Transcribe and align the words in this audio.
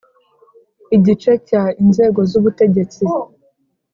Igice 0.95 1.31
cya 1.47 1.63
Inzego 1.81 2.19
z 2.29 2.33
ubutegetsi 2.39 3.03